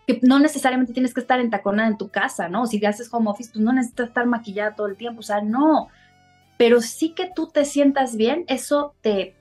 [0.08, 2.66] que no necesariamente tienes que estar entaconada en tu casa, ¿no?
[2.66, 5.90] Si haces home office, pues no necesitas estar maquillada todo el tiempo, o sea, no.
[6.58, 9.36] Pero sí que tú te sientas bien, eso te,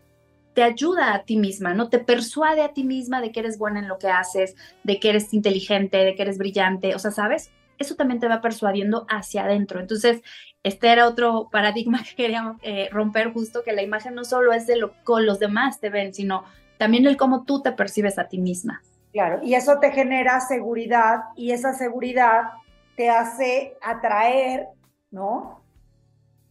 [0.55, 1.89] te ayuda a ti misma, ¿no?
[1.89, 5.11] Te persuade a ti misma de que eres buena en lo que haces, de que
[5.11, 7.51] eres inteligente, de que eres brillante, o sea, ¿sabes?
[7.79, 9.81] Eso también te va persuadiendo hacia adentro.
[9.81, 10.23] Entonces,
[10.63, 14.67] este era otro paradigma que queríamos eh, romper justo, que la imagen no solo es
[14.67, 16.45] de lo que los demás te ven, sino
[16.79, 18.83] también el cómo tú te percibes a ti misma.
[19.13, 22.51] Claro, y eso te genera seguridad y esa seguridad
[22.97, 24.67] te hace atraer,
[25.11, 25.61] ¿no?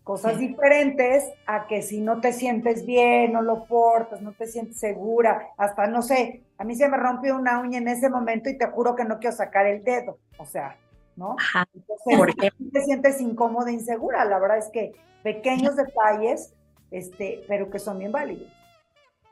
[0.03, 4.77] Cosas diferentes a que si no te sientes bien, no lo portas, no te sientes
[4.77, 8.57] segura, hasta no sé, a mí se me rompió una uña en ese momento y
[8.57, 10.77] te juro que no quiero sacar el dedo, o sea,
[11.15, 11.35] ¿no?
[11.39, 11.67] Ajá.
[11.73, 14.25] Entonces, te sientes incómoda, insegura.
[14.25, 16.53] La verdad es que pequeños detalles,
[16.91, 18.51] este, pero que son bien válidos.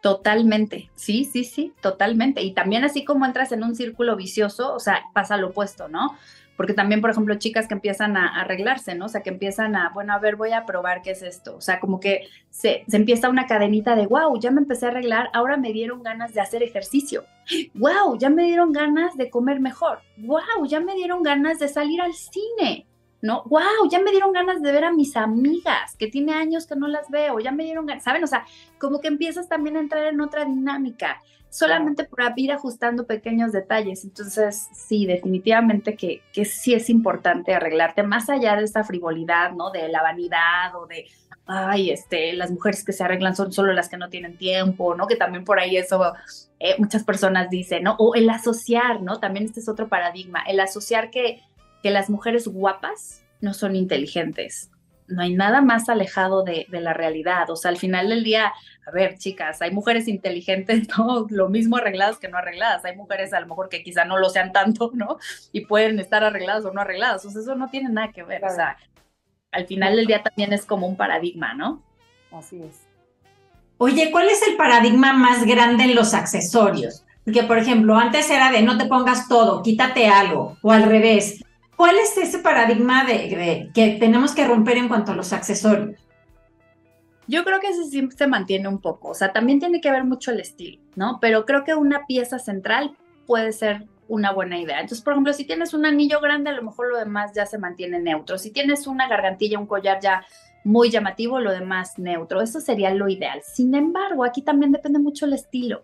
[0.01, 2.41] Totalmente, sí, sí, sí, totalmente.
[2.41, 6.17] Y también así como entras en un círculo vicioso, o sea, pasa lo opuesto, ¿no?
[6.57, 9.05] Porque también, por ejemplo, chicas que empiezan a, arreglarse, ¿no?
[9.05, 11.55] O sea, que empiezan a, bueno, a ver, voy a probar qué es esto.
[11.55, 14.89] O sea, como que se, se empieza una cadenita de, wow, ya me empecé a
[14.89, 17.25] arreglar, ahora me dieron ganas de hacer ejercicio.
[17.73, 19.99] Wow, ya me dieron ganas de comer mejor.
[20.17, 22.85] Wow, ya me dieron ganas de salir al cine.
[23.21, 23.43] ¿no?
[23.45, 23.89] ¡Wow!
[23.89, 27.09] Ya me dieron ganas de ver a mis amigas, que tiene años que no las
[27.09, 28.23] veo, ya me dieron ganas, ¿saben?
[28.23, 28.45] O sea,
[28.79, 34.03] como que empiezas también a entrar en otra dinámica, solamente por ir ajustando pequeños detalles.
[34.03, 39.69] Entonces, sí, definitivamente que, que sí es importante arreglarte, más allá de esta frivolidad, ¿no?
[39.69, 41.05] De la vanidad o de,
[41.45, 45.05] ay, este, las mujeres que se arreglan son solo las que no tienen tiempo, ¿no?
[45.05, 46.13] Que también por ahí eso
[46.59, 47.95] eh, muchas personas dicen, ¿no?
[47.99, 49.19] O el asociar, ¿no?
[49.19, 51.41] También este es otro paradigma, el asociar que
[51.81, 54.69] que las mujeres guapas no son inteligentes.
[55.11, 57.49] No hay nada más alejado de, la realidad.
[57.49, 58.53] O sea, al final del día,
[58.85, 61.27] a ver, chicas, hay mujeres inteligentes, ¿no?
[61.29, 62.85] Lo mismo arregladas que no arregladas.
[62.85, 65.17] Hay mujeres a lo mejor que quizá no lo sean tanto, ¿no?
[65.51, 67.25] Y pueden estar arregladas o no arregladas.
[67.25, 68.43] O sea, eso no tiene nada que ver.
[68.43, 68.77] O sea,
[69.51, 71.83] al final del día también es como un paradigma, ¿no?
[72.31, 72.87] Así es.
[73.77, 77.03] Oye, ¿cuál es el paradigma más grande en los accesorios?
[77.25, 81.43] Porque, por ejemplo, antes era de no te pongas todo, quítate algo, o al revés,
[81.81, 85.99] ¿Cuál es ese paradigma de, que tenemos que romper en cuanto a los accesorios?
[87.27, 90.03] Yo creo que ese siempre se mantiene un poco, o sea, también tiene que ver
[90.03, 91.17] mucho el estilo, ¿no?
[91.19, 94.79] Pero creo que una pieza central puede ser una buena idea.
[94.79, 97.57] Entonces, por ejemplo, si tienes un anillo grande, a lo mejor lo demás ya se
[97.57, 98.37] mantiene neutro.
[98.37, 100.23] Si tienes una gargantilla, un collar ya
[100.63, 102.41] muy llamativo, lo demás neutro.
[102.41, 103.41] Eso sería lo ideal.
[103.41, 105.81] Sin embargo, aquí también depende mucho el estilo.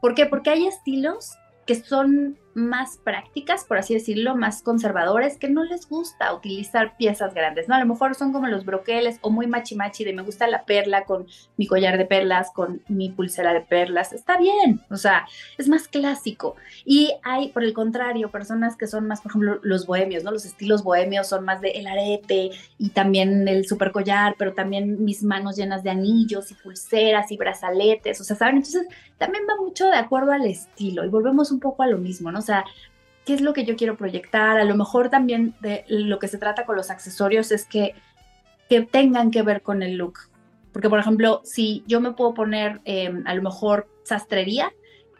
[0.00, 0.26] ¿Por qué?
[0.26, 1.36] Porque hay estilos
[1.66, 7.34] que son más prácticas, por así decirlo, más conservadores, que no les gusta utilizar piezas
[7.34, 7.74] grandes, ¿no?
[7.74, 10.64] A lo mejor son como los broqueles o muy machi machi de me gusta la
[10.64, 15.26] perla con mi collar de perlas, con mi pulsera de perlas, está bien, o sea,
[15.58, 16.56] es más clásico.
[16.84, 20.30] Y hay, por el contrario, personas que son más, por ejemplo, los bohemios, ¿no?
[20.30, 25.04] Los estilos bohemios son más de el arete y también el super collar, pero también
[25.04, 28.56] mis manos llenas de anillos y pulseras y brazaletes, o sea, ¿saben?
[28.56, 28.86] Entonces,
[29.18, 32.39] también va mucho de acuerdo al estilo y volvemos un poco a lo mismo, ¿no?
[32.40, 32.64] O sea,
[33.24, 34.58] ¿qué es lo que yo quiero proyectar?
[34.58, 37.94] A lo mejor también de lo que se trata con los accesorios es que,
[38.68, 40.18] que tengan que ver con el look.
[40.72, 44.72] Porque, por ejemplo, si yo me puedo poner em, a lo mejor sastrería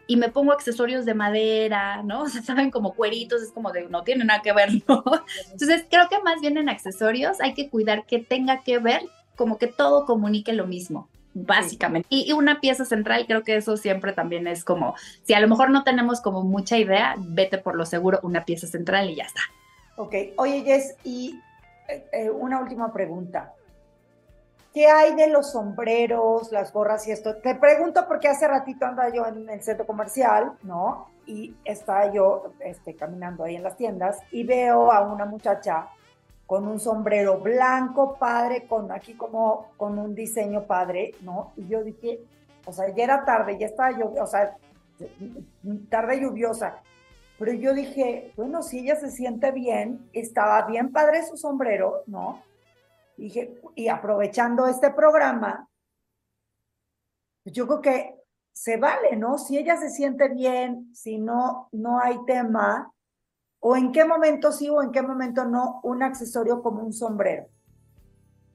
[0.07, 2.23] y me pongo accesorios de madera, ¿no?
[2.25, 5.05] O sea, saben como cueritos, es como de, no tiene nada que ver, ¿no?
[5.53, 9.03] Entonces, creo que más bien en accesorios hay que cuidar que tenga que ver,
[9.37, 12.07] como que todo comunique lo mismo básicamente.
[12.11, 15.71] Y, una pieza central, creo que eso siempre también es como, si a lo mejor
[15.71, 19.41] no tenemos como mucha idea, vete por lo seguro, una pieza central y ya está.
[19.97, 21.39] Ok, oye Jess, y
[21.89, 23.53] eh, eh, una última pregunta.
[24.73, 27.37] ¿Qué hay de los sombreros, las gorras y esto?
[27.37, 31.09] Te pregunto porque hace ratito andaba yo en el centro comercial, ¿no?
[31.27, 35.89] Y estaba yo este, caminando ahí en las tiendas y veo a una muchacha
[36.51, 41.53] con un sombrero blanco padre, con aquí como con un diseño padre, ¿no?
[41.57, 42.25] Y yo dije,
[42.67, 44.57] o sea, ya era tarde, ya estaba yo, o sea,
[45.89, 46.83] tarde lluviosa.
[47.39, 52.43] Pero yo dije, bueno, si ella se siente bien, estaba bien padre su sombrero, ¿no?
[53.17, 55.69] Y dije, y aprovechando este programa,
[57.45, 58.17] pues yo creo que
[58.53, 59.39] se vale, ¿no?
[59.39, 62.93] Si ella se siente bien, si no, no hay tema,
[63.61, 67.47] o en qué momento sí o en qué momento no un accesorio como un sombrero.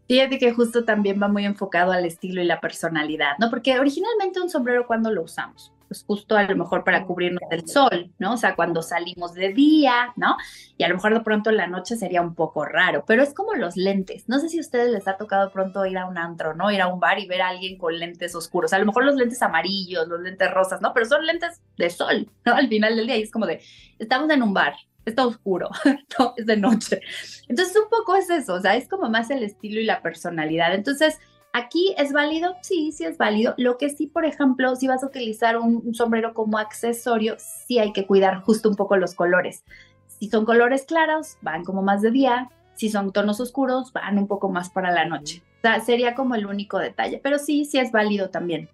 [0.07, 3.49] Fíjate que justo también va muy enfocado al estilo y la personalidad, ¿no?
[3.49, 5.71] Porque originalmente un sombrero, ¿cuándo lo usamos?
[5.87, 8.33] Pues justo a lo mejor para cubrirnos del sol, ¿no?
[8.33, 10.37] O sea, cuando salimos de día, ¿no?
[10.77, 13.33] Y a lo mejor de pronto en la noche sería un poco raro, pero es
[13.33, 14.29] como los lentes.
[14.29, 16.71] No sé si a ustedes les ha tocado pronto ir a un antro, ¿no?
[16.71, 18.73] Ir a un bar y ver a alguien con lentes oscuros.
[18.73, 20.93] A lo mejor los lentes amarillos, los lentes rosas, ¿no?
[20.93, 22.53] Pero son lentes de sol, ¿no?
[22.53, 23.61] Al final del día y es como de,
[23.97, 25.69] estamos en un bar, está oscuro,
[26.19, 27.01] no, es de noche.
[27.47, 30.73] Entonces, un poco es eso, o sea, es como más el estilo y la personalidad.
[30.73, 31.19] Entonces,
[31.53, 33.53] aquí es válido, sí, sí es válido.
[33.57, 37.93] Lo que sí, por ejemplo, si vas a utilizar un, sombrero como accesorio, sí hay
[37.93, 39.63] que cuidar justo un poco los colores.
[40.07, 42.49] Si son colores claros, van como más de día.
[42.75, 45.41] Si son tonos oscuros, van un poco más para la noche.
[45.59, 48.69] O sea, sería como el único detalle, pero sí, sí es válido también.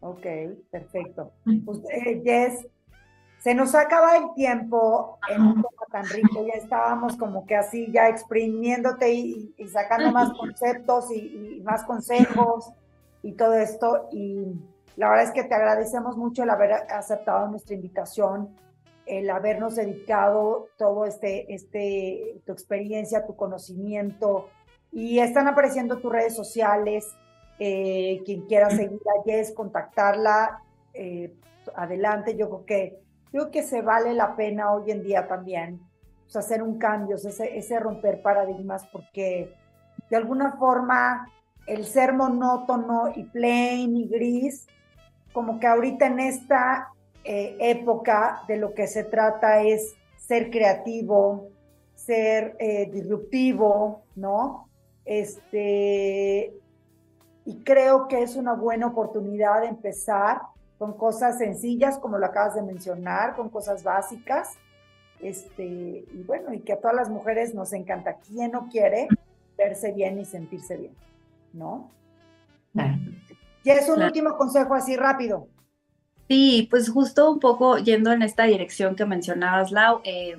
[0.00, 0.26] Ok,
[0.70, 1.32] perfecto.
[1.64, 2.66] Pues, eh, Jess,
[3.46, 7.86] se nos acaba el tiempo en un tema tan rico, ya estábamos como que así
[7.92, 12.72] ya exprimiéndote y, sacando más conceptos y, más consejos
[13.22, 14.08] y todo esto.
[14.10, 14.46] Y
[14.96, 18.48] la verdad es que te agradecemos mucho el haber aceptado nuestra invitación,
[19.06, 24.48] el habernos dedicado todo este, este, tu experiencia, tu conocimiento.
[24.90, 27.14] Y están apareciendo tus redes sociales.
[27.60, 31.32] Eh, quien quiera seguir a Jess, contactarla, eh,
[31.76, 32.36] adelante.
[32.36, 33.05] Yo creo que
[33.36, 35.78] creo que se vale la pena hoy en día también
[36.22, 39.52] pues, hacer un cambio, ese, romper paradigmas, porque
[40.08, 41.30] de alguna forma
[41.66, 44.66] el ser monótono y plain y gris,
[45.34, 46.88] como que ahorita en esta
[47.24, 51.50] eh, época de lo que se trata es ser creativo,
[51.94, 54.70] ser eh, disruptivo, ¿no?
[55.04, 56.54] Este,
[57.44, 60.40] y creo que es una buena oportunidad de empezar
[60.78, 64.54] con cosas sencillas, como lo acabas de mencionar, con cosas básicas.
[65.20, 68.16] Este, y bueno, y que a todas las mujeres nos encanta.
[68.26, 69.08] ¿Quién no quiere
[69.56, 70.94] verse bien y sentirse bien?
[71.52, 71.90] ¿No?
[73.62, 75.48] ¿Quieres un último consejo así rápido?
[76.28, 80.36] Sí, pues justo un poco yendo en esta dirección que mencionabas, Lau, eh,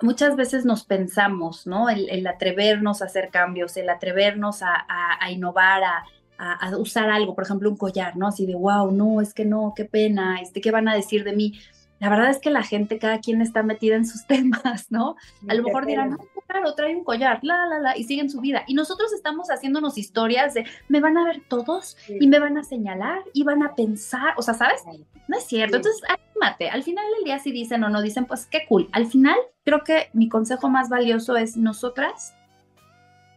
[0.00, 1.90] muchas veces nos pensamos, ¿no?
[1.90, 4.86] El, atrevernos a hacer cambios, el atrevernos a,
[5.20, 6.04] a innovar, a,
[6.40, 8.26] a, usar algo, por ejemplo, un collar, ¿no?
[8.26, 11.34] Así de, wow, no, es que no, qué pena, este, ¿qué van a decir de
[11.34, 11.60] mí?
[11.98, 15.16] La verdad es que la gente, cada quien está metida en sus temas, ¿no?
[15.48, 18.40] A lo mejor dirán, no, claro, trae un collar, la, la, la, y siguen su
[18.40, 18.64] vida.
[18.66, 22.64] Y nosotros estamos haciéndonos historias de, me van a ver todos y me van a
[22.64, 24.82] señalar y van a pensar, o sea, ¿sabes?
[25.28, 25.76] No es cierto.
[25.76, 26.70] Entonces, anímate.
[26.70, 28.88] Al final del día, si dicen o no dicen, pues qué cool.
[28.92, 32.34] Al final, creo que mi consejo más valioso es nosotras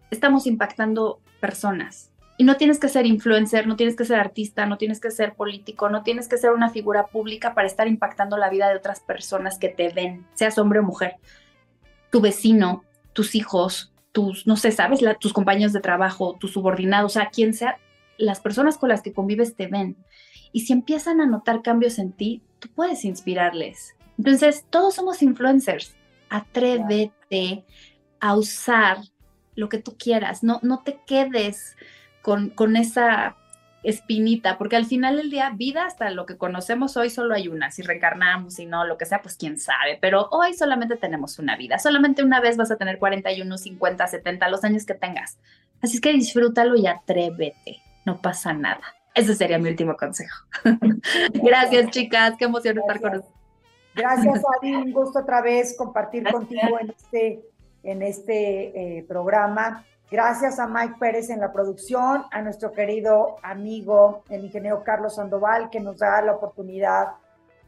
[0.10, 2.13] estamos impactando personas
[2.44, 5.90] no tienes que ser influencer, no tienes que ser artista, no tienes que ser político,
[5.90, 9.58] no tienes que ser una figura pública para estar impactando la vida de otras personas
[9.58, 11.16] que te ven, seas hombre o mujer.
[12.12, 12.84] Tu vecino,
[13.14, 17.54] tus hijos, tus, no sé, sabes, tus compañeros de trabajo, tus subordinados, o sea, quien
[17.54, 17.80] sea,
[18.18, 19.98] las personas con las que convives te ven.
[20.52, 23.96] Y si empiezan a notar cambios en ti, tú puedes inspirarles.
[24.18, 25.96] Entonces, todos somos influencers.
[26.30, 27.66] Atrévete
[28.20, 29.00] a usar
[29.56, 30.44] lo que tú quieras.
[30.44, 31.76] No, no te quedes
[32.24, 33.36] con, esa
[33.84, 37.70] espinita, porque al final del día, vida hasta lo que conocemos hoy solo hay una,
[37.70, 41.58] si reencarnamos, y no, lo que sea, pues quién sabe, pero hoy solamente tenemos una
[41.58, 45.38] vida, solamente una vez vas a tener 41, 50, 70, los años que tengas.
[45.82, 48.84] Así es que disfrútalo y atrévete, no pasa nada.
[49.14, 50.46] Ese sería mi último consejo.
[51.34, 53.36] Gracias, chicas, qué emoción estar con ustedes.
[53.96, 57.42] Gracias, Adi, un gusto otra vez compartir contigo en este,
[57.84, 64.24] en este eh, programa Gracias a Mike Pérez en la producción, a nuestro querido amigo,
[64.30, 67.14] el ingeniero Carlos Sandoval, que nos da la oportunidad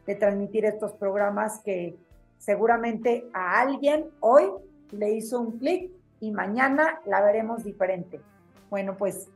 [0.06, 1.98] de transmitir estos programas que
[2.38, 4.52] seguramente a alguien hoy
[4.92, 8.22] le hizo un clic y mañana la veremos diferente.
[8.70, 9.28] Bueno, pues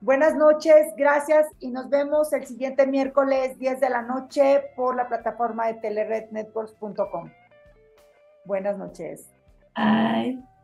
[0.00, 5.08] buenas noches, gracias y nos vemos el siguiente miércoles 10 de la noche por la
[5.08, 7.30] plataforma de telerednetworks.com.
[8.44, 9.28] Buenas noches.
[9.76, 10.55] Bye.